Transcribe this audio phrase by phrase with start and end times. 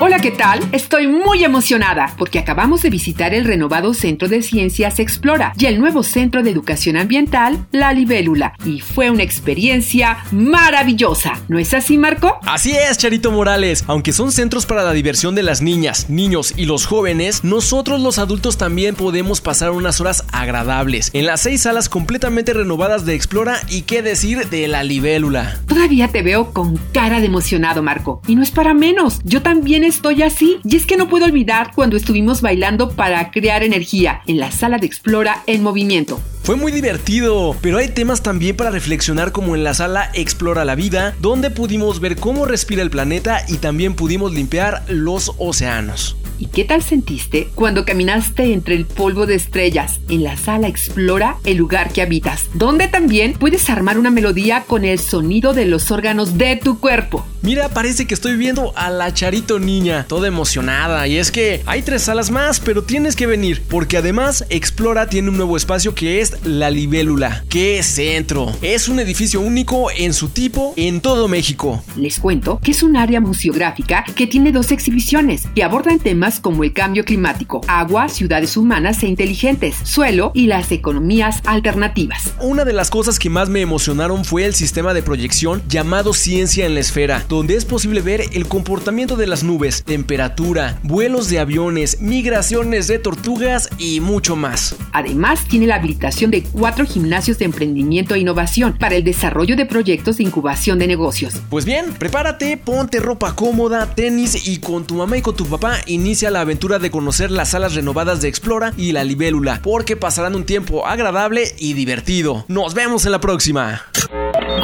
[0.00, 0.60] Hola, ¿qué tal?
[0.70, 5.80] Estoy muy emocionada porque acabamos de visitar el renovado Centro de Ciencias Explora y el
[5.80, 11.32] nuevo Centro de Educación Ambiental, La Libélula, y fue una experiencia maravillosa.
[11.48, 12.38] ¿No es así, Marco?
[12.46, 13.84] Así es, Charito Morales.
[13.88, 18.20] Aunque son centros para la diversión de las niñas, niños y los jóvenes, nosotros los
[18.20, 23.56] adultos también podemos pasar unas horas agradables en las seis salas completamente renovadas de Explora
[23.68, 25.58] y qué decir de La Libélula.
[25.66, 28.22] Todavía te veo con cara de emocionado, Marco.
[28.28, 29.18] Y no es para menos.
[29.24, 30.60] Yo también estoy así.
[30.64, 34.78] Y es que no puedo olvidar cuando estuvimos bailando para crear energía en la sala
[34.78, 36.20] de Explora en movimiento.
[36.48, 40.76] Fue muy divertido, pero hay temas también para reflexionar como en la sala Explora la
[40.76, 46.16] Vida, donde pudimos ver cómo respira el planeta y también pudimos limpiar los océanos.
[46.40, 51.36] ¿Y qué tal sentiste cuando caminaste entre el polvo de estrellas en la sala Explora
[51.44, 55.90] el lugar que habitas, donde también puedes armar una melodía con el sonido de los
[55.90, 57.26] órganos de tu cuerpo?
[57.42, 61.82] Mira, parece que estoy viendo a la Charito niña, toda emocionada, y es que hay
[61.82, 66.20] tres salas más, pero tienes que venir, porque además Explora tiene un nuevo espacio que
[66.20, 67.44] es la Libélula.
[67.48, 68.52] ¡Qué centro!
[68.62, 71.82] Es un edificio único en su tipo en todo México.
[71.96, 76.64] Les cuento que es un área museográfica que tiene dos exhibiciones que abordan temas como
[76.64, 82.34] el cambio climático, agua, ciudades humanas e inteligentes, suelo y las economías alternativas.
[82.40, 86.66] Una de las cosas que más me emocionaron fue el sistema de proyección llamado Ciencia
[86.66, 91.38] en la Esfera, donde es posible ver el comportamiento de las nubes, temperatura, vuelos de
[91.38, 94.76] aviones, migraciones de tortugas y mucho más.
[94.92, 99.66] Además, tiene la habilitación de cuatro gimnasios de emprendimiento e innovación para el desarrollo de
[99.66, 101.40] proyectos de incubación de negocios.
[101.48, 105.76] Pues bien, prepárate, ponte ropa cómoda, tenis y con tu mamá y con tu papá
[105.86, 110.34] inicia la aventura de conocer las salas renovadas de Explora y la Libélula, porque pasarán
[110.34, 112.44] un tiempo agradable y divertido.
[112.48, 113.82] Nos vemos en la próxima.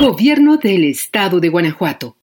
[0.00, 2.16] Gobierno del Estado de Guanajuato.